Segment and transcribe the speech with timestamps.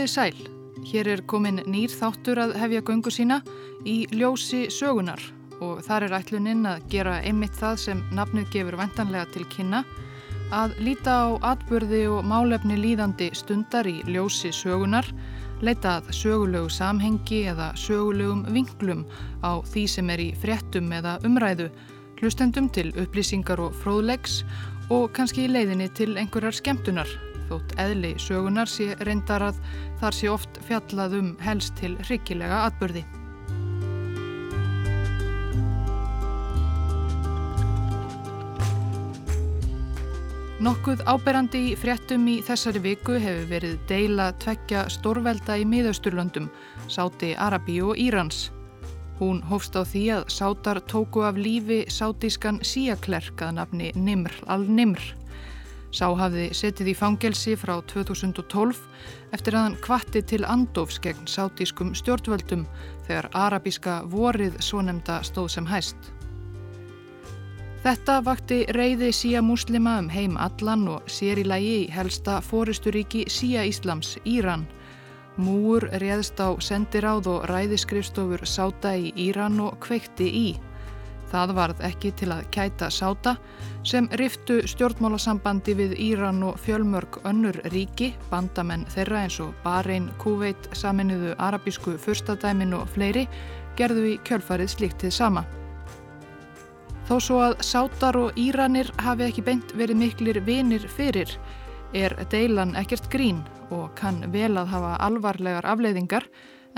[0.00, 0.36] Komiði sæl.
[0.88, 3.36] Hér er komin nýr þáttur að hefja göngu sína
[3.84, 5.20] í ljósi sögunar
[5.60, 9.82] og þar er ætluninn að gera einmitt það sem nafnið gefur vantanlega til kynna
[10.56, 15.04] að líta á atbyrði og málefni líðandi stundar í ljósi sögunar,
[15.60, 19.04] leita að sögulegu samhengi eða sögulegum vinglum
[19.44, 21.68] á því sem er í fréttum eða umræðu,
[22.22, 24.46] hlustendum til upplýsingar og fróðlegs
[24.88, 29.62] og kannski leiðinni til einhverjar skemmtunar þótt eðli sögunar sé reyndar að
[30.00, 33.04] þar sé oft fjallað um helst til hryggilega atbyrði.
[40.60, 46.50] Nokkuð áberandi í fréttum í þessari viku hefur verið deila tvekja stórvelda í miðausturlöndum,
[46.84, 48.50] Sáti Arabi og Írans.
[49.16, 55.00] Hún hófst á því að Sátar tóku af lífi sátískan síaklerk að nafni Nimr al-Nimr.
[55.90, 58.78] Sá hafði setið í fangelsi frá 2012
[59.34, 62.62] eftir að hann kvatti til andofs gegn sátískum stjórnvöldum
[63.08, 65.98] þegar arabíska vorið svonemda stóð sem hæst.
[67.80, 73.24] Þetta vakti reyði síja muslima um heim allan og sér í lægi í helsta fóristuríki
[73.32, 74.66] síja Íslams, Íran.
[75.40, 80.48] Múur réðst á sendiráð og ræðiskrifstofur sáta í Íran og kveikti í.
[81.30, 83.36] Það varð ekki til að kæta sáta
[83.86, 90.68] sem riftu stjórnmálasambandi við Íran og fjölmörg önnur ríki, bandamenn þeirra eins og Bahrein, Kuveit,
[90.74, 93.28] saminuðu arabísku fyrstadæmin og fleiri
[93.78, 95.46] gerðu í kjölfarið slíktið sama.
[97.06, 101.32] Þó svo að sátar og Íranir hafi ekki beint verið miklir vinir fyrir
[101.94, 103.40] er deilan ekkert grín
[103.74, 106.26] og kann vel að hafa alvarlegar afleiðingar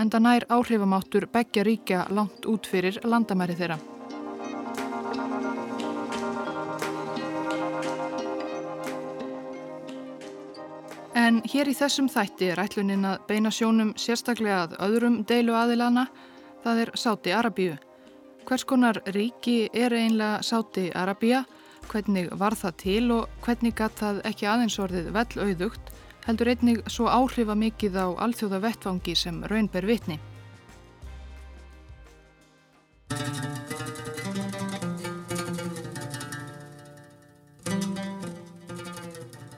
[0.00, 3.76] en það nær áhrifamáttur begja ríkja langt út fyrir landamæri þeirra.
[11.22, 16.06] En hér í þessum þætti er ætlunin að beina sjónum sérstaklega að öðrum deilu aðilana,
[16.64, 17.76] það er Sáti Arabíu.
[18.48, 21.44] Hvers konar ríki er einlega Sáti Arabíu,
[21.92, 25.92] hvernig var það til og hvernig gatt það ekki aðeins orðið vel auðugt,
[26.26, 30.18] heldur einnig svo áhrifa mikið á alþjóða vettfangi sem raunber vitni.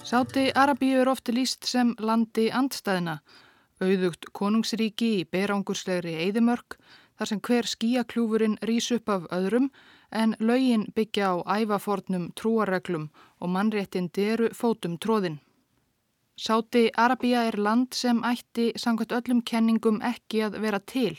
[0.04, 3.14] Sáti Arabíu er ofti líst sem landi andstæðina,
[3.80, 6.76] auðugt konungsríki í berangurslegri eðimörk
[7.16, 9.70] þar sem hver skíakljúfurinn rýs upp af öðrum
[10.12, 13.06] en laugin byggja á ævafornum trúareglum
[13.40, 15.38] og mannréttindi eru fótum tróðin.
[16.36, 21.16] Sáti Arabíu er land sem ætti samkvæmt öllum kenningum ekki að vera til,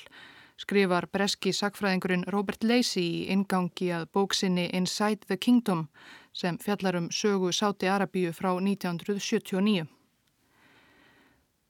[0.62, 5.88] skrifar breski sakfræðingurinn Robert Lacey í ingangi að bóksinni Inside the Kingdom
[6.36, 9.88] sem fjallar um sögu Sáti Arabíu frá 1979.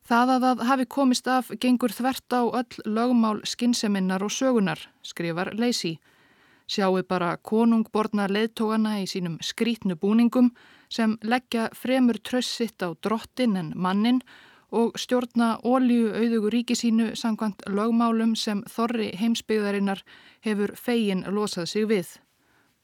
[0.05, 5.53] Það að það hafi komist af gengur þvert á öll lögmál skinseminnar og sögunar, skrifar
[5.57, 5.99] Lacey.
[6.69, 10.51] Sjáu bara konungborna leðtógana í sínum skrítnu búningum
[10.89, 14.21] sem leggja fremur trössitt á drottin en mannin
[14.71, 20.01] og stjórna ólíu auðugu ríki sínu sangkvæmt lögmálum sem þorri heimsbyggðarinnar
[20.41, 22.24] hefur fegin losað sig við.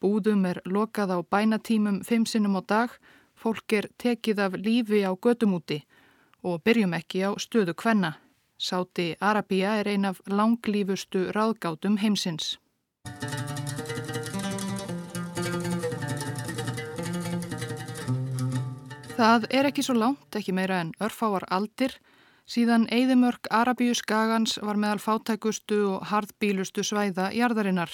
[0.01, 2.89] Búðum er lokað á bænatímum fimm sinnum á dag,
[3.37, 5.83] fólk er tekið af lífi á gödumúti
[6.41, 8.17] og byrjum ekki á stöðu kvenna.
[8.57, 12.57] Sáti Arabia er ein af langlífustu ráðgátum heimsins.
[19.21, 21.93] Það er ekki svo langt, ekki meira en örfáar aldir,
[22.49, 27.93] síðan Eidimörk Arabíu skagans var meðal fátækustu og hardbílustu svæða jarðarinnar,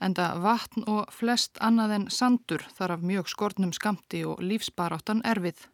[0.00, 5.66] enda vatn og flest annað en sandur þar af mjög skortnum skamti og lífsbaráttan erfið.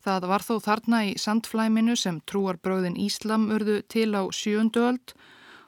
[0.00, 5.14] Það var þó þarna í sandflæminu sem trúarbröðin Íslam urðu til á sjöndu öld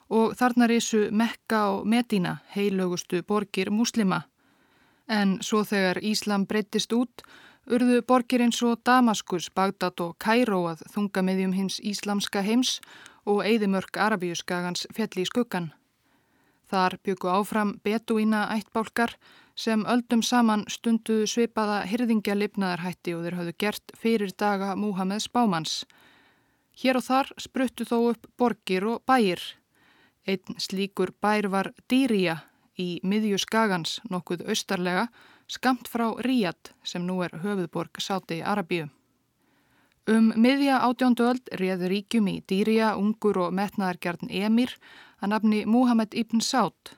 [0.09, 4.23] og þarna risu Mekka og Medina, heilögustu borgir muslima.
[5.09, 7.25] En svo þegar Íslam breyttist út,
[7.69, 12.79] urðu borgir eins og Damaskus, Bagdad og Kæró að þunga meðjum hins íslamska heims
[13.29, 15.73] og eigðimörk Arabíuskagans fjalli í skuggan.
[16.73, 19.11] Þar byggu áfram betuína ættbálkar
[19.55, 25.83] sem öldum saman stundu svipaða hyrðingja lifnaðarhætti og þeir hafðu gert fyrir daga Múhameðs bámans.
[26.81, 29.43] Hér og þar spruttu þó upp borgir og bæir.
[30.25, 32.39] Einn slíkur bær var Dýrija
[32.81, 35.11] í miðju skagans nokkuð austarlega
[35.53, 38.89] skamt frá Ríad sem nú er höfuðborg Sáti Arabíu.
[40.09, 44.73] Um miðja átjóndu öld réður ríkjum í Dýrija, ungur og metnaðargjarn Emir
[45.23, 46.97] að nafni Muhammed ibn Sátt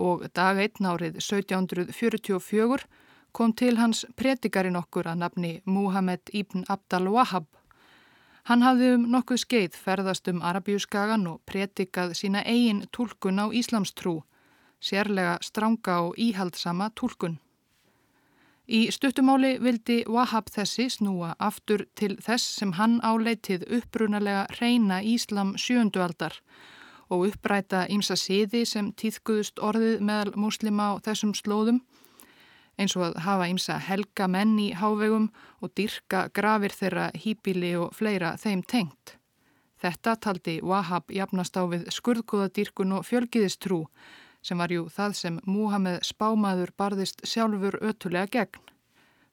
[0.00, 2.86] og dag einn árið 1744
[3.34, 7.46] kom til hans predikarinn okkur að nafni Muhammed ibn Abdal Wahab.
[8.44, 14.22] Hann hafði um nokkuð skeið ferðast um Arabíuskagan og pretikað sína eigin tólkun á Íslamstrú,
[14.80, 17.38] sérlega stranga og íhaldsama tólkun.
[18.68, 25.52] Í stuttumáli vildi Wahab þessi snúa aftur til þess sem hann áleitið upprunalega reyna Íslam
[25.60, 26.40] sjöundualdar
[27.14, 31.80] og uppræta ímsa siði sem týðkuðust orðið meðal muslima á þessum slóðum
[32.78, 35.28] eins og að hafa ímsa helga menn í hávegum
[35.62, 39.16] og dyrka grafir þeirra hýpili og fleira þeim tengt.
[39.82, 43.84] Þetta taldi Wahab jafnast á við skurðgóðadýrkun og fjölgiðistrú
[44.44, 48.62] sem var jú það sem Múhameð spámaður barðist sjálfur ötulega gegn.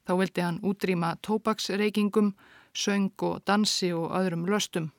[0.08, 2.34] Þá vildi hann útrýma tópaksreikingum,
[2.74, 4.92] söng og dansi og öðrum löstum.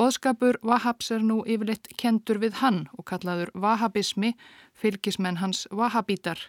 [0.00, 4.30] Bóðskapur Wahabs er nú yfirleitt kentur við hann og kallaður Wahabismi,
[4.72, 6.40] fylgismenn hans Wahabítar,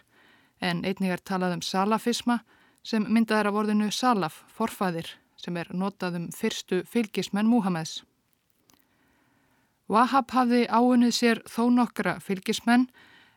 [0.56, 2.38] en einnig er talað um salafisma
[2.82, 8.06] sem myndað er af orðinu salaf, forfæðir, sem er notað um fyrstu fylgismenn Múhameðs.
[9.84, 12.88] Wahab hafði áunnið sér þó nokkra fylgismenn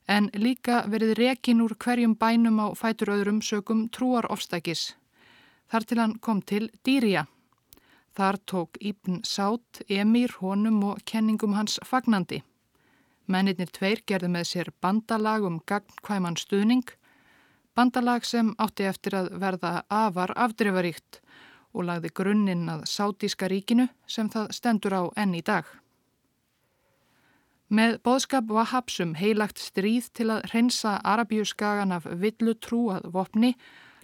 [0.08, 4.94] en líka verið rekin úr hverjum bænum á fætur öðrum sögum trúar ofstækis.
[5.68, 7.28] Þar til hann kom til Dýrija.
[8.16, 12.44] Þar tók Íbn Sátt, Emir, honum og kenningum hans fagnandi.
[13.28, 16.96] Mennirnir tveir gerði með sér bandalag um gagnkvæman stuðning
[17.76, 21.18] Bandalag sem átti eftir að verða afar afdrifaríkt
[21.76, 25.66] og lagði grunninn að Sátíska ríkinu sem það stendur á enn í dag.
[27.68, 33.52] Með boðskap Wahabsum heilagt stríð til að hreinsa Arabíuskagan af villu trú að vopni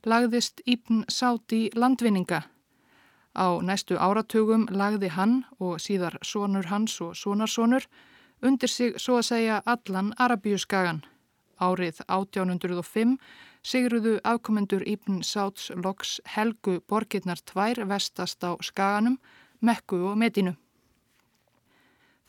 [0.04, 2.42] lagðist Íbn Sáti landvinninga.
[3.32, 7.88] Á næstu áratugum lagði hann og síðar sonur hans og sonarsonur
[8.44, 11.06] undir sig svo að segja allan Arabíuskagan.
[11.62, 13.16] Árið 1805
[13.64, 19.20] sigruðu afkomendur Íbn Sáts loks helgu borgirnar tvær vestast á skaganum,
[19.62, 20.58] Mekku og Medinu.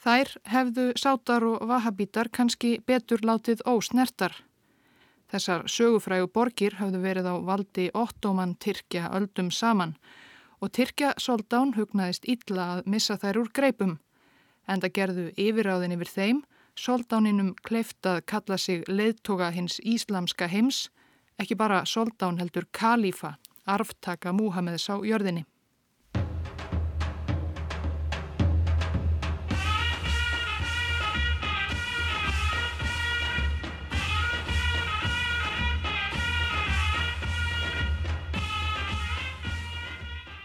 [0.02, 4.34] Þær hefðu sátar og vahabítar kannski betur látið ósnertar.
[5.30, 9.96] Þessar sögufrægu borgir hafðu verið á valdi ottoman Tyrkja öldum saman
[10.62, 13.98] og Tyrkja soldán hugnaðist illa að missa þær úr greipum
[14.70, 16.42] en það gerðu yfiráðin yfir þeim
[16.78, 20.86] soldáninum kleiftað kalla sig leðtoga hins íslamska heims
[21.42, 25.44] ekki bara soldán heldur kalífa, arftaka Múhameðs á jörðinni.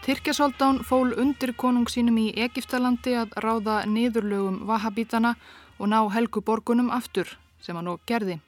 [0.08, 5.34] Tyrkjasoldán fól undir konung sínum í Egiptalandi að ráða niðurlögum vahabítana
[5.76, 7.28] og ná helguborgunum aftur
[7.60, 8.38] sem hann og gerði.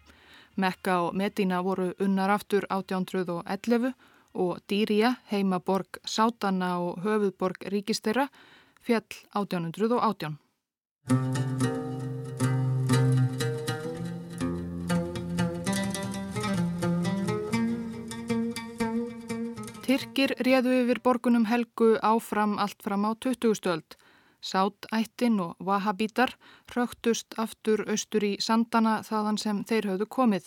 [0.56, 3.92] Mekka og Medina voru unnar aftur 1811
[4.40, 8.30] og Dýrija, heimaborg Sátana og höfuðborg ríkistera,
[8.80, 9.04] fjall
[9.36, 10.40] 1818.
[20.00, 23.52] Tyrkir réðu yfir borgunum Helgu áfram allt fram á 20.
[23.52, 23.96] stöld.
[24.40, 26.32] Sátættin og Vahabítar
[26.72, 30.46] röktust aftur austur í sandana þaðan sem þeir höfðu komið.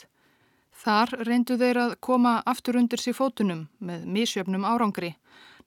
[0.74, 5.14] Þar reyndu þeir að koma aftur undir sér fótunum með misjöfnum árangri.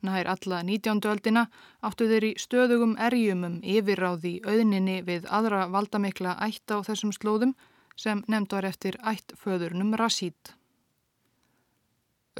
[0.03, 1.07] Nær alla 19.
[1.07, 1.47] öldina
[1.79, 7.55] áttu þeir í stöðugum erjumum yfirráði auðninni við aðra valdamikla ætt á þessum slóðum
[7.95, 10.57] sem nefnd var eftir ættföðurnum Rasít.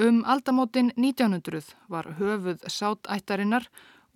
[0.01, 3.65] Um aldamótin 1900 var höfuð sátættarinnar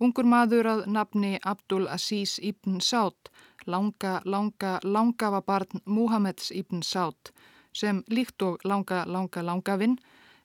[0.01, 3.29] Ungur maður að nafni Abdul Aziz ibn Sátt,
[3.69, 7.29] langa, langa, langafa barn Muhammeds ibn Sátt,
[7.73, 9.99] sem líkt og langa, langa, langafinn,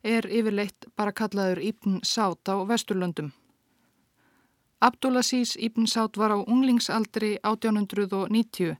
[0.04, 3.32] er yfirleitt bara kallaður ibn Sátt á Vesturlöndum.
[4.84, 8.76] Abdul Aziz ibn Sátt var á unglingsaldri 1890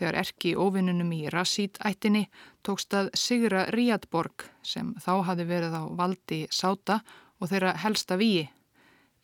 [0.00, 2.24] þegar erki ofinnunum í Rasít-ættinni
[2.64, 7.02] tókst að sigra Ríadborg sem þá hafi verið á valdi Sáta
[7.40, 8.48] og þeirra helsta víi.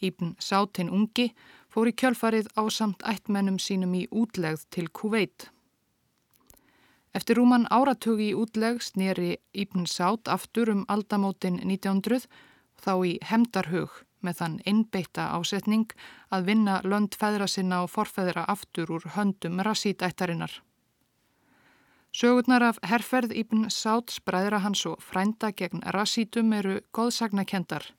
[0.05, 1.31] Íbn Sátin ungi
[1.73, 5.49] fór í kjölfarið á samt ættmennum sínum í útlegð til Kuveit.
[7.17, 12.29] Eftir rúman áratug í útlegð snýri Íbn Sát aftur um aldamótin 1900
[12.77, 15.93] þá í hemdarhug með þann innbeita ásetning
[16.35, 20.66] að vinna lönd feðra sinna og forfeðra aftur úr höndum rassítættarinnar.
[22.17, 27.91] Sögurnar af herrferð Íbn Sát spræðra hans og frænda gegn rassítum eru góðsagnakendar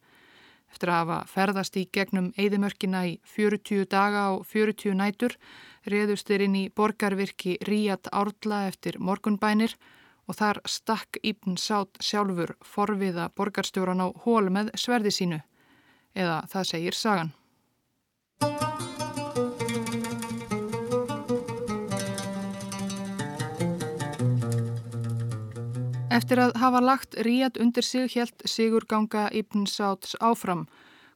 [0.74, 5.38] Eftir að hafa ferðast í gegnum eigðimörkina í 40 daga og 40 nætur
[5.86, 9.78] reðust þeir inn í borgarvirki Ríat Árla eftir morgunbænir
[10.26, 15.44] og þar stakk Íbn Sátt sjálfur forviða borgarstjóran á hól með sverði sínu,
[16.18, 17.36] eða það segir sagan.
[26.18, 30.64] Eftir að hafa lagt ríat undir sig helt Sigurganga Ibn Sáts áfram.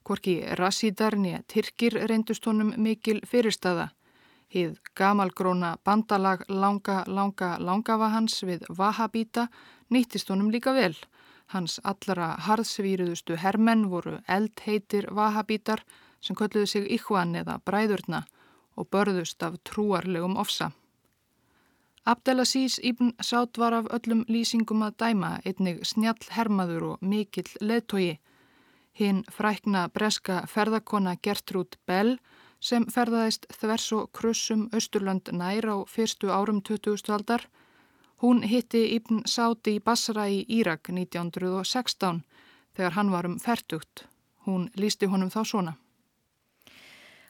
[0.05, 3.87] Hvorki Rasídar nýja Tyrkir reyndust honum mikil fyrirstaða.
[4.53, 9.47] Hið gamalgróna bandalag langa, langa, langafa hans við Vahabíta
[9.89, 10.93] nýttist honum líka vel.
[11.49, 15.81] Hans allra harðsvíruðustu hermenn voru eldheitir Vahabítar
[16.21, 18.21] sem kölluðu sig Íhvan eða Bræðurna
[18.77, 20.69] og börðust af trúarlegum ofsa.
[22.05, 28.15] Abdelaziz Ibn Sátt var af öllum lýsingum að dæma einnig snjall hermaður og mikill leðtogi.
[28.97, 32.17] Hinn frækna breska ferðakona Gertrúd Bell
[32.59, 37.45] sem ferðaðist þvers og krussum Östurland nær á fyrstu árum 2000 aldar.
[38.17, 42.23] Hún hitti Ibn Sátt í Basra í Írak 1916
[42.73, 44.07] þegar hann var um færtugt.
[44.49, 45.77] Hún lísti honum þá svona.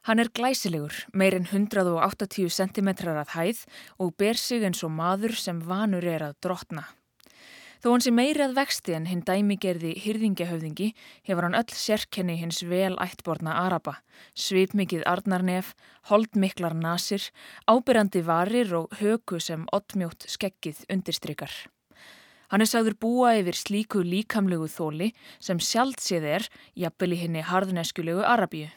[0.10, 3.60] Hann er glæsilegur, meirinn 180 cm að hæð
[4.02, 6.88] og ber sig eins og maður sem vanur er að drotna.
[7.82, 10.92] Þó hann sé meiri að vexti en hinn dæmigerði hyrðingahöfðingi
[11.30, 13.96] hefur hann öll sérkenni hins vel ættborna Araba,
[14.34, 15.76] svipmikið arnarnef,
[16.10, 17.30] holdmiklar nasir,
[17.70, 21.54] ábyrjandi varir og höku sem oddmjótt skeggið undirstrykar.
[22.50, 27.46] Hann er sagður búa yfir slíku líkamlegu þóli sem sjálft séð er jafnvel í henni
[27.46, 28.70] harðneskulegu Arabíu.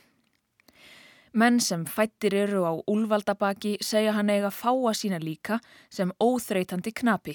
[1.35, 5.59] Menn sem fættir eru á úlvaldabaki segja hann eiga fáa sína líka
[5.91, 7.35] sem óþreytandi knapi.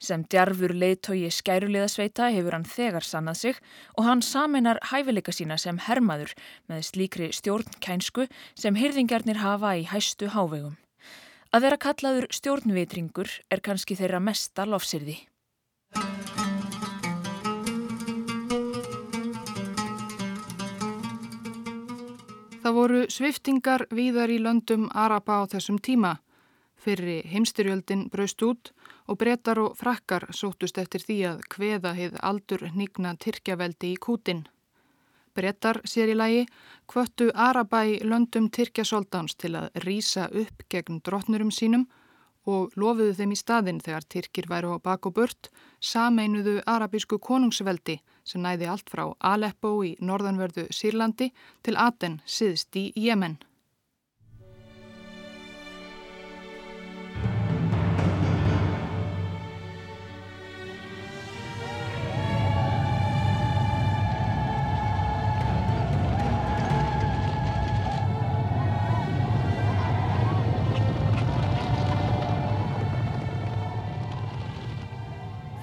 [0.00, 3.60] Sem djarfur leiðtogi skæruliðasveita hefur hann þegar sannað sig
[3.98, 6.32] og hann saminar hæfileika sína sem hermaður
[6.72, 8.24] með slíkri stjórnkænsku
[8.56, 10.80] sem hyrðingarnir hafa í hæstu hávegum.
[11.52, 15.20] Að vera kallaður stjórnvitringur er kannski þeirra mesta lofsirði.
[22.64, 26.14] Það voru sviftingar víðar í löndum Araba á þessum tíma.
[26.80, 28.70] Fyrri heimstyrjöldin braust út
[29.04, 34.40] og brettar og frakkar sótust eftir því að hveða heið aldur nýgna Tyrkjaveldi í kútin.
[35.36, 36.46] Brettar sér í lagi
[36.88, 41.84] hvöttu Araba í löndum Tyrkjasóldans til að rýsa upp gegn drotnurum sínum
[42.48, 45.52] og lofuðu þeim í staðin þegar Tyrkir væru á bak og burt
[45.84, 51.30] sameinuðu arabísku konungsveldi sem næði allt frá Aleppo í norðanverðu Sýrlandi
[51.62, 53.38] til Aten siðst í Jemen.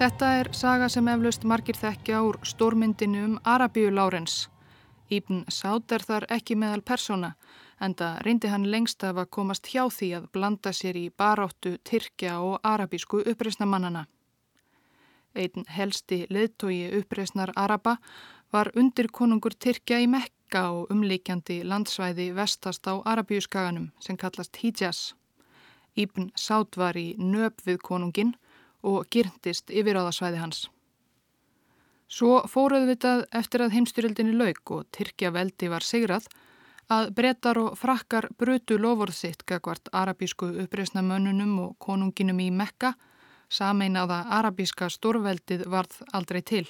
[0.01, 4.47] Þetta er saga sem eflaust margir þekkja úr stórmyndinu um Arabíu Lárens.
[5.13, 7.29] Íbn Sátt er þar ekki meðal persóna
[7.77, 11.75] en það reyndi hann lengst af að komast hjá því að blanda sér í baráttu
[11.85, 14.07] Tyrkja og arabísku uppreysnamannana.
[15.37, 17.99] Einn helsti leðtogi uppreysnar Araba
[18.49, 25.13] var undir konungur Tyrkja í Mekka og umlíkjandi landsvæði vestast á Arabíuskaganum sem kallast Hijaz.
[25.93, 28.33] Íbn Sátt var í nöp við konungin
[28.83, 30.61] og gyrndist yfir á það svæði hans.
[32.11, 36.25] Svo fóruðu vitað eftir að heimstyrildinni lauk og Tyrkja veldi var sigrað
[36.91, 42.91] að brettar og frakkar brutu lofórð sitt gagvart arabísku uppreysna mönnunum og konunginum í Mekka,
[43.47, 46.65] sameinaða arabíska stórveldið varð aldrei til.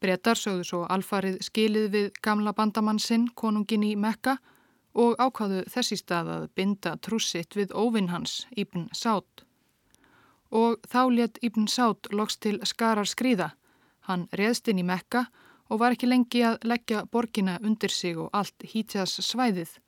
[0.00, 4.38] Brettar sögðu svo alfarið skilið við gamla bandamannsinn, konungin í Mekka
[4.96, 9.44] og ákvaðu þessi stað að binda trussitt við óvinn hans, Íbn Sátt
[10.50, 13.50] og þá let Ibn Sátt loks til skarar skrýða.
[14.08, 15.26] Hann reðst inn í Mekka
[15.70, 19.78] og var ekki lengi að leggja borgina undir sig og allt hítjas svæðið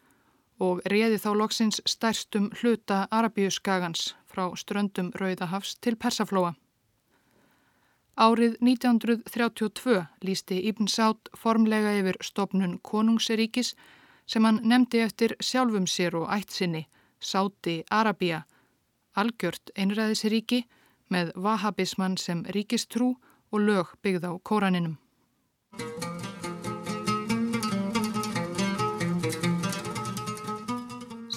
[0.63, 6.55] og reði þá loksins stærstum hluta Arabíuskagans frá ströndum Rauðahafs til Persaflóa.
[8.17, 13.73] Árið 1932 lísti Ibn Sátt formlega yfir stopnun konungseríkis
[14.27, 16.87] sem hann nefndi eftir sjálfum sér og ætt sinni,
[17.21, 18.43] Sáti Arabíja,
[19.19, 20.65] algjört einræðisríki
[21.13, 23.15] með vahabismann sem ríkistrú
[23.53, 24.97] og lög byggð á kóraninum.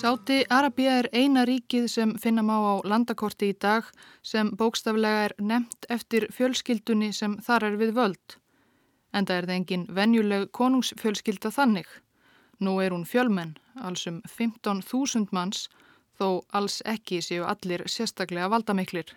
[0.05, 3.87] Sáti Arabia er eina ríkið sem finna má á landakorti í dag
[4.21, 8.35] sem bókstaflega er nefnt eftir fjölskyldunni sem þar er við völd.
[9.17, 11.87] En það er það engin venjuleg konungsfjölskylda þannig.
[12.61, 15.65] Nú er hún fjölmenn, alls um 15.000 manns
[16.19, 19.13] þó alls ekki séu allir sérstaklega valdamiklir.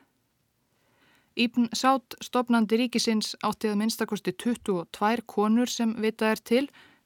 [1.38, 6.64] Íbn Sátt stopnandi ríkisins áttið að minnstakosti 22 konur sem vitað er til,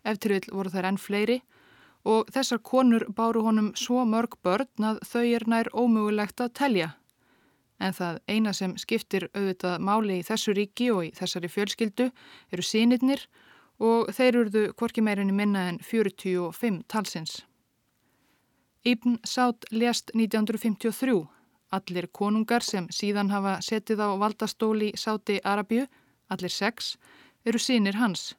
[0.09, 1.43] eftir vil voru þær enn fleiri
[2.09, 6.89] og þessar konur báru honum svo mörg börn að þau er nær ómögulegt að telja.
[7.79, 12.11] En það eina sem skiptir auðvitað máli í þessu ríki og í þessari fjölskyldu
[12.55, 13.27] eru sínirnir
[13.83, 17.43] og þeir eruðu hvorki meirinni minna en 45 talsins.
[18.85, 21.29] Ibn Sátt lést 1953.
[21.69, 25.85] Allir konungar sem síðan hafa setið á valdastóli Sáti Arabíu,
[26.27, 26.97] allir sex,
[27.47, 28.35] eru sínir hans.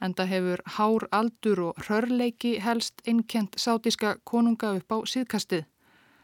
[0.00, 5.68] Enda hefur hár aldur og rörleiki helst innkjent sátíska konunga upp á síðkastið.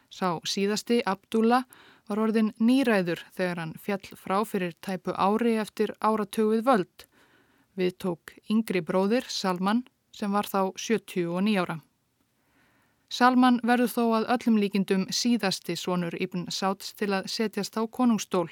[0.09, 1.69] Sá síðasti, Abdullah,
[2.09, 7.07] var orðin nýræður þegar hann fjall frá fyrir tæpu ári eftir áratöguð völd.
[7.77, 9.85] Við tók yngri bróðir, Salman,
[10.17, 11.83] sem var þá 79 ára.
[13.11, 18.47] Salman verður þó að öllum líkindum síðasti svonur Ibn Sáts til að setjast á konungstól.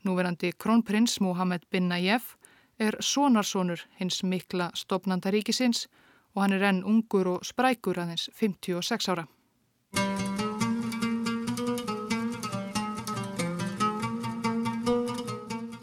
[0.00, 2.38] Núverandi krónprins Mohamed bin Nayef
[2.80, 5.84] er sonarsonur hins mikla stopnandaríkisins
[6.32, 9.28] og hann er enn ungur og sprækur aðeins 56 ára.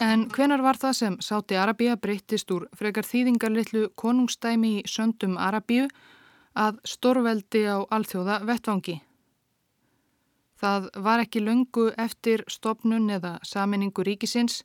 [0.02, 5.86] En hvenar var það sem Sáti Arabíu breyttist úr frekar þýðingarlittlu konungstæmi í söndum Arabíu
[6.56, 9.00] að stórveldi á alþjóða vettvangi?
[10.60, 14.64] Það var ekki löngu eftir stopnun eða saminningu ríkisins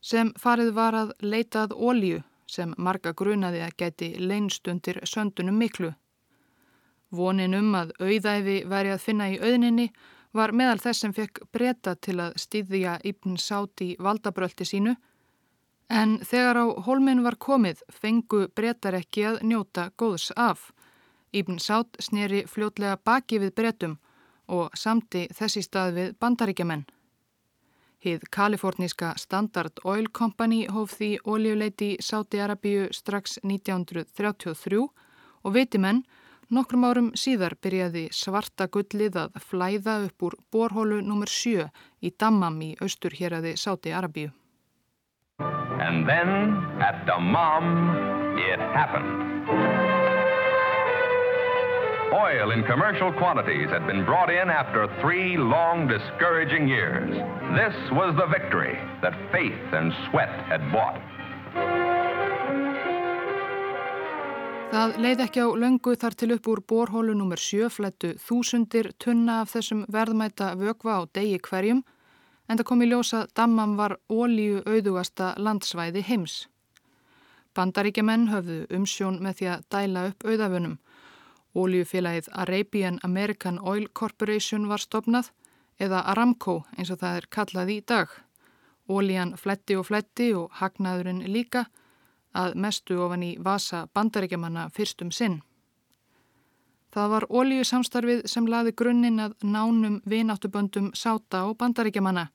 [0.00, 5.92] sem farið var að leitað ólíu sem marga grunaði að geti leinstundir söndunum miklu.
[7.10, 9.88] Vonin um að auðæfi væri að finna í auðninni
[10.36, 14.96] var meðal þess sem fekk breyta til að stýðja Ibn Sáti valdabröldi sínu
[15.88, 20.70] en þegar á holmin var komið fengu breytar ekki að njóta góðs af.
[21.32, 23.98] Ibn Sát sneri fljótlega baki við breytum
[24.48, 26.86] og samti þessi stað við bandaríkjaman.
[27.98, 36.04] Hið kaliforníska Standard Oil Company hóf því ólíuleiti í Sáti-Arabíu strax 1933 og vitimenn
[36.54, 41.28] nokkrum árum síðar byrjaði svarta gullið að flæða upp úr borhólu nr.
[41.28, 41.66] 7
[42.00, 44.30] í Dammam í austur hér aði Sáti-Arabíu.
[45.78, 47.66] And then at Dammam
[48.38, 49.37] it happened.
[52.12, 57.10] Oil in commercial quantities had been brought in after three long, discouraging years.
[57.52, 60.96] This was the victory that faith and sweat had bought.
[64.72, 67.36] Það leið ekki á löngu þar til upp úr borhólu nr.
[67.36, 71.84] 7 flættu þúsundir tunna af þessum verðmæta vögva á degi hverjum
[72.48, 76.48] en það kom í ljósa Dammam var ólíu auðugasta landsvæði heims.
[77.52, 80.78] Bandaríkjaman höfðu umsjón með því að dæla upp auðafunum
[81.58, 85.32] Óljufélagið Arabian American Oil Corporation var stopnað
[85.82, 88.08] eða Aramco eins og það er kallað í dag.
[88.88, 91.66] Ólíjan fletti og fletti og hagnaðurinn líka
[92.38, 95.40] að mestu ofan í vasa bandaríkjamanna fyrstum sinn.
[96.94, 102.28] Það var ólíu samstarfið sem laði grunninn að nánum vináttuböndum sáta og bandaríkjamanna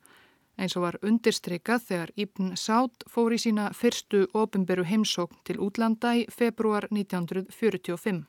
[0.58, 6.14] eins og var undirstrykað þegar Ibn Sátt fór í sína fyrstu ofinberu heimsókn til útlanda
[6.20, 8.22] í februar 1945.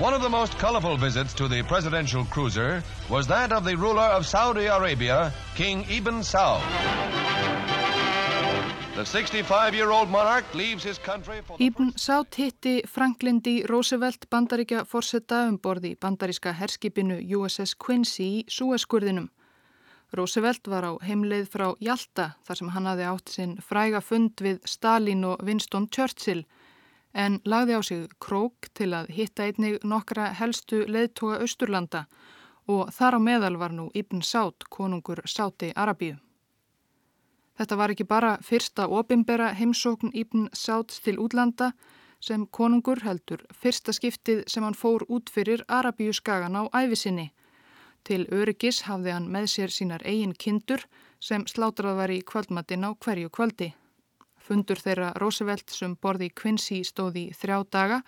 [0.00, 4.08] One of the most colorful visits to the presidential cruiser was that of the ruler
[4.16, 6.62] of Saudi Arabia, King Ibn Saud.
[8.96, 11.58] The 65-year-old monarch leaves his country for...
[11.60, 13.66] Ibn Saud hitti Franklin D.
[13.68, 19.28] Roosevelt bandaríkja forsetta um borði bandaríska herskipinu USS Quincy í Súeskurðinum.
[20.16, 24.64] Roosevelt var á heimleið frá Hjalta þar sem hann hafi átt sinn fræga fund við
[24.64, 26.46] Stalin og Winston Churchill
[27.14, 32.04] en lagði á sig krók til að hitta einnig nokkra helstu leðtoga Östurlanda
[32.70, 36.16] og þar á meðal var nú Ibn Sátt, konungur Sáti Arabíu.
[37.58, 41.72] Þetta var ekki bara fyrsta opimbera heimsókn Ibn Sátt til útlanda
[42.20, 47.30] sem konungur heldur fyrsta skiptið sem hann fór út fyrir Arabíu skagan á æfisinni.
[48.04, 50.86] Til öryggis hafði hann með sér sínar eigin kindur
[51.20, 53.74] sem slátrað var í kvöldmattin á hverju kvöldi.
[54.50, 57.98] Fundur þeirra Roosevelt sem borði Quincy stóði þrjá daga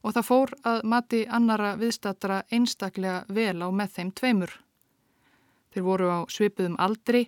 [0.00, 4.54] og það fór að mati annara viðstatra einstaklega vel á með þeim tveimur.
[5.72, 7.26] Þeir voru á svipuðum aldri,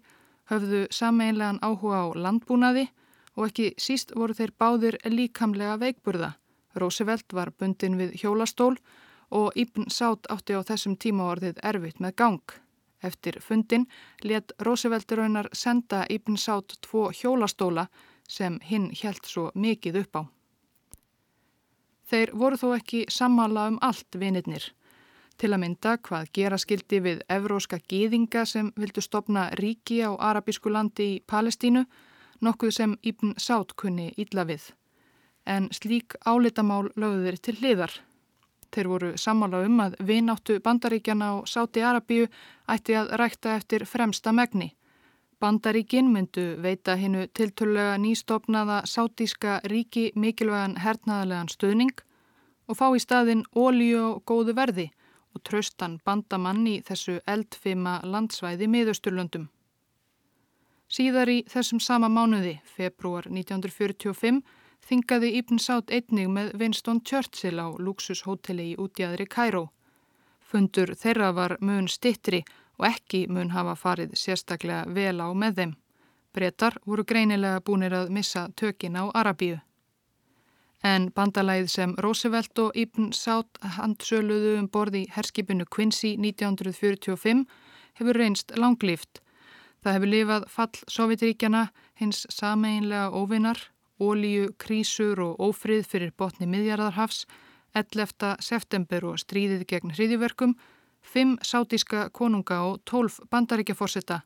[0.48, 2.86] höfðu sameinlegan áhuga á landbúnaði
[3.36, 6.32] og ekki síst voru þeir báðir líkamlega veikburða.
[6.80, 8.78] Roosevelt var bundin við hjólastól
[9.28, 12.56] og Ibn Sátt átti á þessum tímaorðið erfitt með gang.
[13.04, 13.84] Eftir fundin
[14.24, 17.90] let Roosevelt raunar senda Ibn Sátt tvo hjólastóla
[18.28, 20.22] sem hinn helt svo mikið upp á.
[22.10, 24.64] Þeir voru þó ekki sammala um allt vinirnir.
[25.40, 30.70] Til að mynda hvað gera skildi við evróska gýðinga sem vildu stopna ríki á arabísku
[30.70, 31.84] landi í Palestínu,
[32.40, 34.70] nokkuð sem Ibn Sátt kunni ítla við.
[35.46, 37.96] En slík álitamál lögðu þeir til hliðar.
[38.74, 42.28] Þeir voru sammála um að vináttu bandaríkjana á Sáti Arabíu
[42.68, 44.72] ætti að rækta eftir fremsta megni.
[45.44, 52.00] Bandaríkin myndu veita hinnu tiltölulega nýstofnaða sátíska ríki mikilvægan hernaðalegan stöðning
[52.68, 54.86] og fá í staðin ólíu og góðu verði
[55.36, 59.44] og tröstan bandamann í þessu eldfima landsvæði miðausturlöndum.
[60.88, 64.40] Síðar í þessum sama mánuði, februar 1945,
[64.80, 69.66] þingaði Ibn Sátt einnig með Winston Churchill á luxushóteli í útjæðri Kæró.
[70.40, 72.46] Fundur þeirra var mun stittri
[72.78, 75.74] og ekki mun hafa farið sérstaklega vel á með þeim.
[76.34, 79.60] Bretar voru greinilega búinir að missa tökin á Arabíu.
[80.84, 87.46] En bandalæð sem Roosevelt og Ibn Sátt handsöluðu um borði herskipinu Quincy 1945
[88.00, 89.22] hefur reynst langlýft.
[89.80, 97.24] Það hefur lifað fall Sovjetríkjana, hins sameinlega óvinnar ólíu, krísur og ófrið fyrir botni miðjarðarhafs,
[97.74, 98.36] 11.
[98.42, 100.54] september og stríðið gegn hriðiverkum,
[101.04, 104.20] 5 sátíska konunga og 12 bandaríkjaforsetta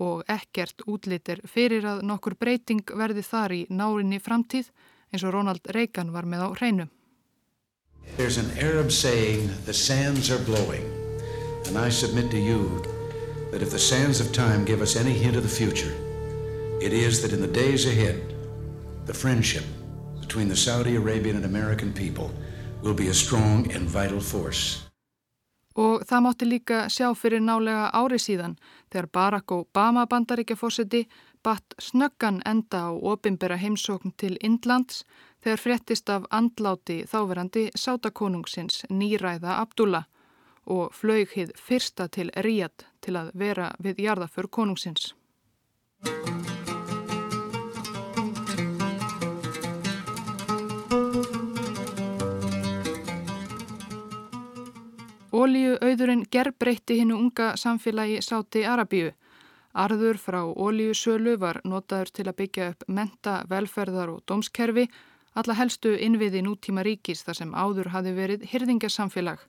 [0.00, 4.70] og ekkert útlýtir fyrir að nokkur breyting verði þar í nárinni framtíð
[5.12, 6.86] eins og Ronald Reagan var með á hreinu.
[8.16, 10.82] There's an Arab saying, the sands are blowing,
[11.66, 12.82] and I submit to you
[13.52, 15.92] that if the sands of time give us any hint of the future,
[16.80, 18.34] it is that in the days ahead
[19.06, 19.64] the friendship
[20.20, 22.30] between the Saudi Arabian and American people
[22.82, 24.89] will be a strong and vital force.
[25.80, 28.58] Og það mátti líka sjá fyrir nálega ári síðan
[28.92, 31.06] þegar Barack Obama bandaríkjafósiti
[31.42, 35.04] batt snöggan enda á opimbera heimsókn til Indlands
[35.40, 40.04] þegar fréttist af andláti þáverandi sátakonungsins nýræða Abdullah
[40.66, 45.14] og flög hið fyrsta til Ríad til að vera við jarðaför konungsins.
[55.40, 59.12] Ólíu auðurinn gerbreytti hinnu unga samfélagi Sáti Arabíu.
[59.72, 64.84] Arður frá ólíusölu var notaður til að byggja upp menta, velferðar og dómskerfi,
[65.32, 69.46] alla helstu innviði nútíma ríkis þar sem áður hafi verið hyrðingarsamfélag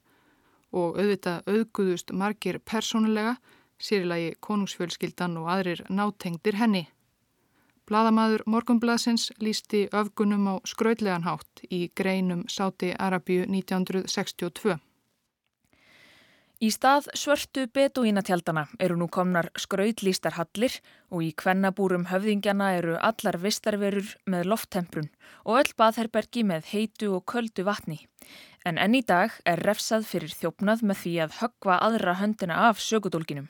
[0.72, 3.34] og auðvitað auðguðust margir persónulega,
[3.82, 6.86] sýrilagi konungsfjölskyldan og aðrir nátengdir henni.
[7.90, 14.80] Bladamadur Morgunbladsins lísti öfgunum á skraudlegan hátt í greinum Sáti Arabíu 1962.
[16.62, 20.76] Í stað svörtu beduínatjaldana eru nú komnar skrautlýstar hallir
[21.10, 25.10] og í kvennabúrum höfðingjana eru allar vistarverur með lofttemprun
[25.42, 27.98] og öll baðherbergi með heitu og köldu vatni.
[28.62, 32.86] En enn í dag er refsað fyrir þjófnað með því að höggva aðra höndina af
[32.86, 33.50] sögudólginum.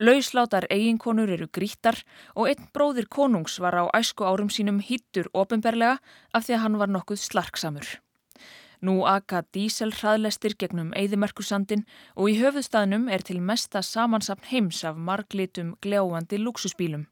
[0.00, 2.00] Lauslátar eiginkonur eru grítar
[2.32, 5.98] og einn bróðir konungs var á æsku árum sínum hýttur ofinberlega
[6.32, 8.00] af því að hann var nokkuð slarksamur.
[8.80, 11.82] Nú aka díselhraðlestir gegnum eigðimerkusandin
[12.16, 17.04] og í höfuðstaðnum er til mesta samansapn heims af marglitum gljáandi luxusbílum.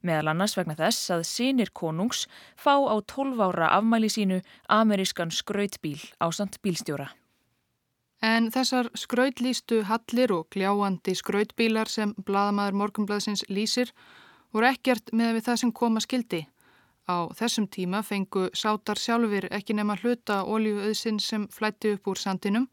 [0.00, 2.24] Meðal annars vegna þess að sínir konungs
[2.56, 4.40] fá á 12 ára afmæli sínu
[4.72, 7.10] amerískan skrautbíl á samt bílstjóra.
[8.24, 13.92] En þessar skrautlýstu hallir og gljáandi skrautbílar sem bladamæður Morgunblæðsins lýsir
[14.52, 16.46] voru ekkert með við það sem koma skildi.
[17.10, 22.68] Á þessum tíma fengu sátar sjálfur ekki nema hluta ólíuauðsinn sem flætti upp úr sandinum.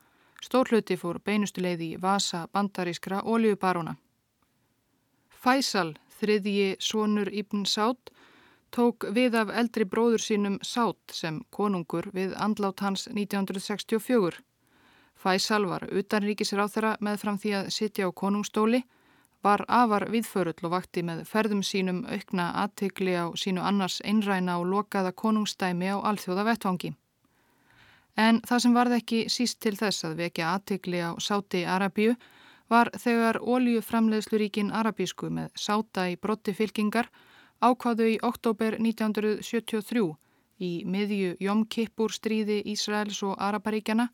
[0.45, 3.95] Stór hluti fór beinustuleið í vasa bandarískra ólíubaróna.
[5.29, 8.11] Faisal, þriðji sonur Ibn Sátt,
[8.69, 14.43] tók við af eldri bróður sínum Sátt sem konungur við andlát hans 1964.
[15.17, 18.83] Faisal var þeirra með fram því að sitja á konungstóli
[19.47, 24.69] var afar viðförull og vakti með ferðum sínum aukna aðtegli á sínu annars einræna og
[24.73, 26.93] lokaða konungstæmi á alþjóða vettvangi.
[28.17, 32.15] En það sem varð ekki síst til þess að vekja aðtegli á Sáti Arabíu
[32.69, 37.09] var þegar óljuframleðsluríkin arabísku með sáta í brotti fylkingar
[37.63, 40.03] ákváðu í oktober 1973
[40.59, 44.09] í miðju Jomkippur stríði Ísraels og Araparíkjana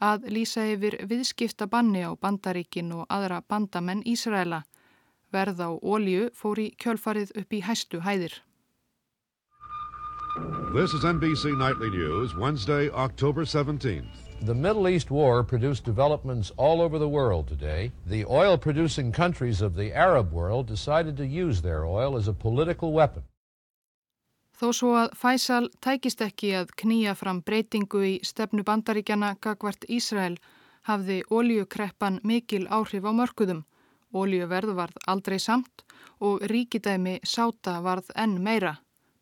[0.00, 4.64] að lýsa yfir viðskipta banni á bandaríkin og aðra bandamenn Ísraela.
[5.32, 8.42] Verð á ólju fór í kjölfarið upp í hæstu hæðir.
[10.74, 14.26] This is NBC Nightly News, Wednesday, October 17th.
[14.42, 17.90] The Middle East war produced developments all over the world today.
[18.06, 22.34] The oil producing countries of the Arab world decided to use their oil as a
[22.34, 23.22] political weapon.
[24.56, 30.36] Þó svo að Faisal tækist ekki að knýja fram breytingu í stefnu bandaríkjana gagvart Ísrael
[30.88, 33.64] hafði ólíukreppan mikil áhrif á mörkuðum
[34.16, 35.84] Ólíuverð varð aldrei samt
[36.20, 38.76] og ríkidæmi sáta varð enn meira.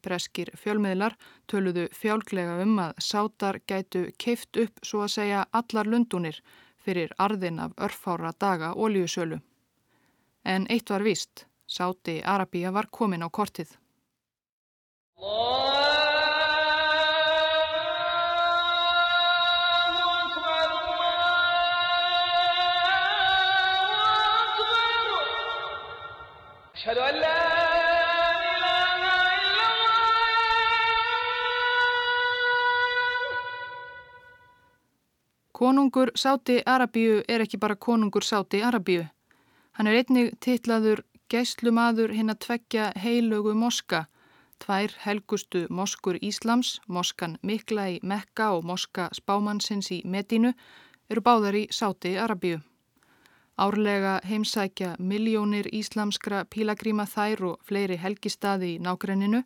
[0.04, 1.16] Breskir fjölmiðlar
[1.50, 6.42] töluðu fjálglega um að sátar gætu keift upp svo að segja allar lundunir
[6.84, 9.40] fyrir arðin af örfára daga ólíusölu.
[10.44, 13.72] En eitt var víst, sáti Arabíja var komin á kortið.
[35.54, 39.04] Konungur Sáti Arabíu er ekki bara konungur Sáti Arabíu.
[39.72, 41.00] Hann er einnig titlaður
[41.32, 44.04] Gæslumadur hinn að tveggja heilögu moska,
[44.62, 50.52] tvær helgustu moskur Íslams, moskan Mikla í Mekka og moska Spámannsins í Medínu,
[51.10, 52.60] eru báðar í Sáti Arabíu.
[53.56, 59.44] Árlega heimsækja miljónir íslamskra pílagríma þær og fleiri helgistaði í nákrenninu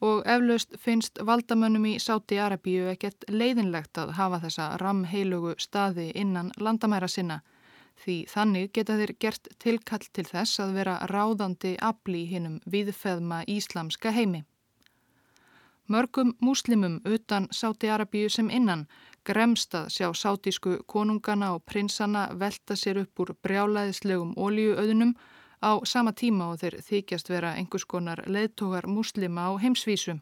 [0.00, 6.52] og eflaust finnst valdamönnum í Sáti Arabíu ekkert leiðinlegt að hafa þessa ramheilugu staði innan
[6.60, 7.40] landamæra sinna
[8.04, 14.12] því þannig geta þeir gert tilkall til þess að vera ráðandi afli hinnum viðfeðma íslamska
[14.16, 14.44] heimi.
[15.90, 18.86] Mörgum múslimum utan Sáti Arabíu sem innan
[19.26, 25.16] gremst að sjá sátísku konungana og prinsana velta sér upp úr brjálaðislegum ólíuauðunum
[25.60, 30.20] á sama tíma og þeir þykjast vera einhvers konar leðtogar muslima á heimsvísu.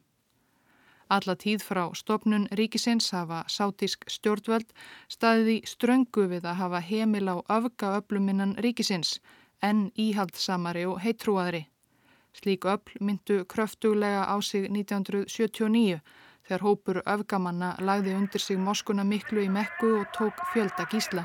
[1.09, 4.75] Alla tíð frá stopnun ríkisins hafa sátísk stjórnvöld
[5.09, 9.17] staðið í ströngu við að hafa heimil á öfgaöfluminnan ríkisins
[9.65, 11.65] en íhaldsamari og heitrúaðri.
[12.37, 16.01] Slík öfl myndu kröftuglega á sig 1979
[16.45, 21.25] þegar hópur öfgamanna lagði undir sig moskuna miklu í mekku og tók fjölda gísla.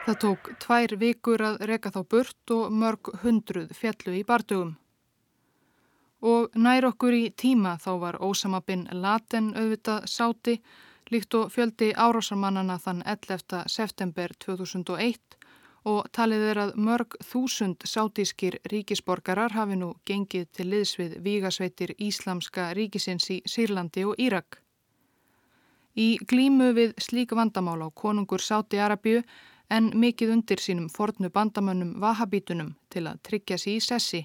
[0.00, 4.76] Það tók tvær vikur að reka þá burt og mörg hundruð fjallu í bardugum.
[6.20, 10.56] Og nær okkur í tíma þá var Ósama bin Laden auðvitað sáti
[11.12, 13.64] líkt og fjöldi árásarmannana þann 11.
[13.68, 15.36] september 2001
[15.90, 22.70] og talið er að mörg þúsund sátískir ríkisborgarar hafi nú gengið til liðsvið vígasveitir Íslamska
[22.76, 24.60] ríkisins í Sýrlandi og Írak.
[25.96, 29.24] Í glímu við slík vandamál á konungur Sáti Arabíu
[29.70, 34.22] en mikið undir sínum fornu bandamönnum vahabítunum til að tryggja sér í sessi.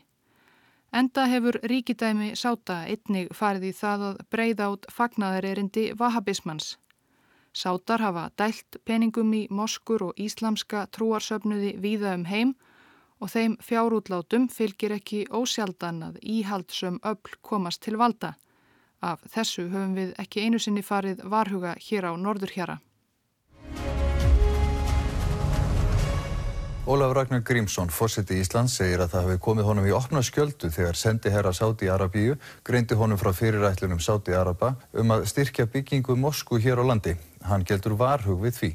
[0.96, 6.78] Enda hefur ríkidæmi Sáta einnig farið í það að breyða át fagnaðarerindi vahabismans.
[7.56, 12.56] Sátar hafa dælt peningum í moskur og íslamska trúarsöfnuði víða um heim
[13.20, 18.34] og þeim fjárútlátum fylgir ekki ósjaldan að íhaldsum öll komast til valda.
[19.02, 22.80] Af þessu höfum við ekki einu sinni farið varhuga hér á norðurhjara.
[26.86, 31.00] Ólaf Ragnar Grímsson, fórseti Íslands, segir að það hefði komið honum í opna skjöldu þegar
[31.00, 36.62] sendi herra Sáti Arabíu, greindi honum frá fyrirætlunum Sáti Araba um að styrkja byggingu Mosku
[36.62, 37.15] hér á landi.
[37.50, 38.71] Hann geldur varhug við því.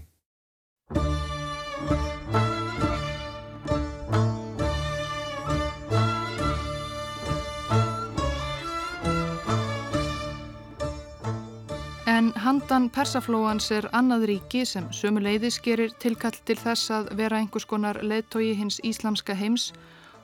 [12.71, 17.99] Handan persaflóans er annað ríki sem sömuleiðis gerir tilkall til þess að vera einhvers konar
[17.99, 19.73] leðtogi hins íslamska heims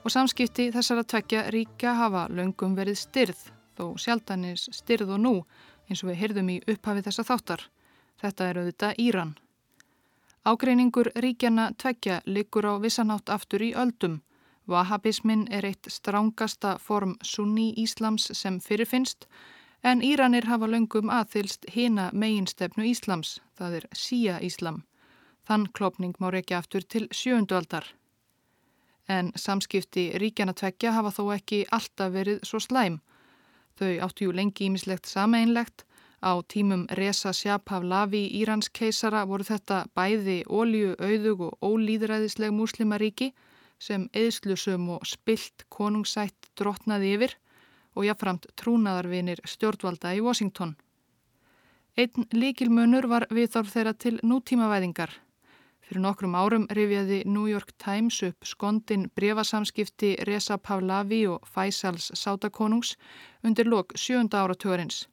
[0.05, 3.41] og samskipti þessara tvekja ríka hafa löngum verið styrð,
[3.75, 5.33] þó sjaldanis styrð og nú,
[5.91, 7.67] eins og við hyrðum í upphafið þessa þáttar.
[8.23, 9.35] Þetta er auðvitað Íran.
[10.47, 14.21] Ágreiningur ríkjana tvekja likur á vissanátt aftur í öldum.
[14.71, 19.27] Vahabismin er eitt strángasta form sunni íslams sem fyrirfinnst
[19.87, 24.81] En Íranir hafa löngum aðþylst hina meginstefnu Íslams, það er Sía Íslam.
[25.47, 27.87] Þann klopning má reykja aftur til sjöundu aldar.
[29.07, 32.99] En samskipti ríkjana tveggja hafa þó ekki alltaf verið svo slæm.
[33.79, 35.87] Þau áttu jú lengi ímislegt sameinlegt.
[36.19, 43.35] Á tímum Reza Shapavlavi Írans keisara voru þetta bæði ólíu, auðug og ólýðræðisleg muslimaríki
[43.79, 47.39] sem eðslusum og spilt konungsætt drotnaði yfir
[47.97, 50.77] og jáfnframt trúnaðarvinir stjórnvalda í Washington.
[51.97, 55.15] Einn líkilmunur var viðþorf þeirra til nútímavæðingar.
[55.87, 62.97] Fyrir nokkrum árum rifjaði New York Times upp skondin brefasamskipti Reza Pavlavi og Faisals Sátakonungs
[63.47, 65.07] undir lok sjönda áratugurins.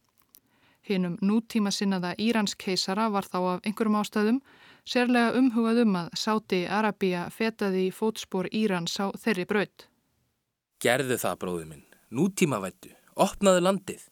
[0.84, 4.42] Hinnum nútíma sinnaða Írans keisara var þá af einhverjum ástæðum
[4.84, 9.88] sérlega umhugað um að Sáti Arabia fetaði í fótspór Írans á þeirri braut.
[10.84, 14.04] Gerðu það bróðu minn nútímavættu, opnaðu landið,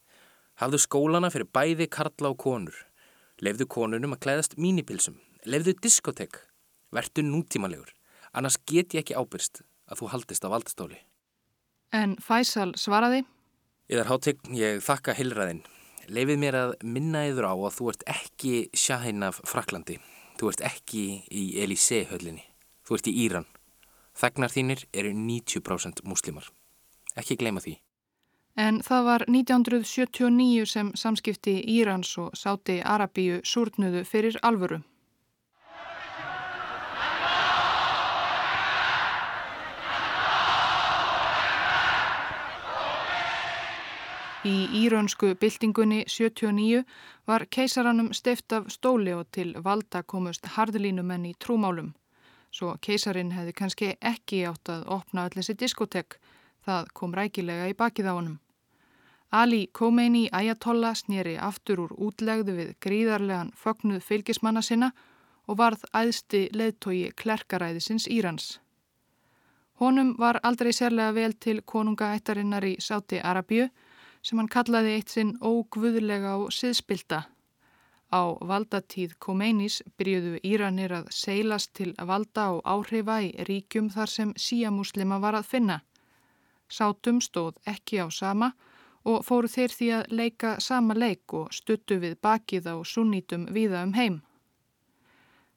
[0.62, 2.76] hafðu skólana fyrir bæði karla og konur,
[3.42, 5.16] Leifðu konunum að klæðast mínipilsum.
[5.50, 6.38] Leifðu diskotek.
[6.94, 7.90] Vertu nútímalegur.
[8.38, 11.00] Annars get ég ekki ábyrst að þú haldist á valdastóli.
[11.92, 13.24] En Faisal svaraði
[13.92, 15.66] Íðar hátegn, ég þakka heilræðin.
[16.08, 19.98] Leifið mér að minna yður á að þú ert ekki Shahin af Fraklandi.
[20.38, 22.46] Þú ert ekki í Elysée höllinni.
[22.86, 23.50] Þú ert í Íran.
[24.22, 26.46] Þegnar þínir eru 90% muslimar.
[27.18, 27.80] Ekki gleyma því.
[28.58, 34.82] En það var 1979 sem samskipti Írans og Sáti Arabíu súrnuðu fyrir alvöru.
[44.42, 46.84] Í írönsku byltingunni 79
[47.28, 51.92] var keisaranum steift af stóli og til valda komust harðlínumenn í trúmálum.
[52.50, 56.18] Svo keisarin hefði kannski ekki átt að opna allir sér diskotek.
[56.66, 58.40] Það kom rækilega í bakið á honum.
[59.32, 64.92] Ali Khomeini Ayatollah snýri aftur úr útlegðu við gríðarlegan fögnuð fylgismanna sinna
[65.48, 68.60] og varð æðsti leðtogi klerkaræðisins Írans.
[69.80, 73.70] Honum var aldrei sérlega vel til konungaættarinnar í Sáti Arabíu
[74.22, 77.24] sem hann kallaði eitt sinn ógvöðlega og siðspilta.
[78.12, 84.34] Á valdatíð Khomeinis byrjuðu Íranir að seilast til valda og áhrifa í ríkjum þar sem
[84.36, 85.80] síamuslima var að finna.
[86.72, 88.54] Sátum stóð ekki á sama
[89.04, 93.84] og fóru þeir því að leika sama leik og stuttu við bakið á sunnítum viða
[93.88, 94.22] um heim.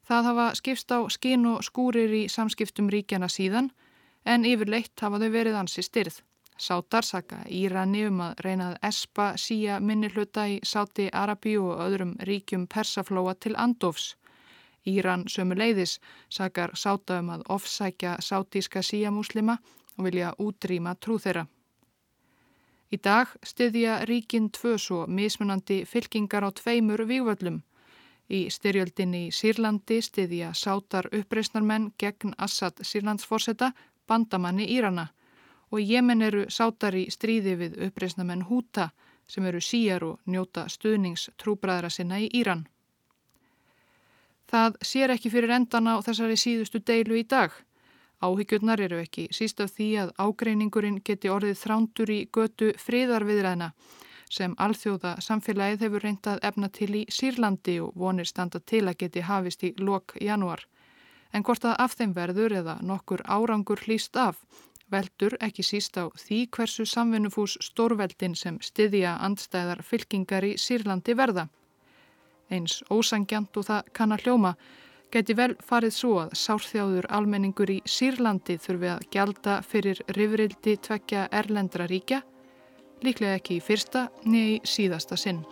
[0.05, 3.71] Það hafa skipst á skinn og skúrir í samskiptum ríkjana síðan
[4.25, 6.19] en yfirleitt hafa þau verið ansi styrð.
[6.57, 12.13] Sátar saka Írani um að reyna að espa síja minnihluta í Sáti Arabíu og öðrum
[12.29, 14.13] ríkjum persaflóa til Andofs.
[14.87, 15.97] Íran sömu leiðis
[16.29, 19.57] sakar Sáta um að ofsækja sátíska síjamúslima
[19.97, 21.45] og vilja útrýma trú þeirra.
[22.93, 27.63] Í dag styðja ríkin tvö svo mismunandi fylkingar á tveimur vývöldum.
[28.29, 33.71] Í styrjöldinni í Sýrlandi styðja Sátar uppreysnarmenn gegn Assad Sýrlandsforsetta
[34.07, 35.09] bandamanni Írana
[35.71, 38.91] og Jemen eru sátar í stríði við uppreysnamenn Húta
[39.27, 42.67] sem eru síjar og njóta stuðnings trúbræðra sinna í Íran.
[44.45, 47.51] Það sér ekki fyrir endan á þessari síðustu deilu í dag.
[48.25, 53.71] Áhyggjurnar eru ekki síst af því að ágreiningurinn geti orðið þrándur í götu friðarviðræðina
[54.35, 59.25] sem alþjóða samfélagið hefur reyndað efna til í Sýrlandi og vonir standa til að geti
[59.27, 60.65] hafist í lok januar.
[61.33, 64.41] En hvort að af þeim verður eða nokkur árangur hlýst af
[64.91, 71.47] veldur ekki síst á því hversu samvinnufús stórveldin sem styðja andstæðar fylkingar í Sýrlandi verða.
[72.49, 74.55] Eins ósangjant og það kann að hljóma
[75.13, 81.27] geti vel farið svo að sárþjáður almenningur í Sýrlandi þurfi að gjalda fyrir rifrildi tvekja
[81.31, 82.21] erlendra ríkja,
[83.05, 85.43] líklega ekki í fyrsta niður í síðasta sinn.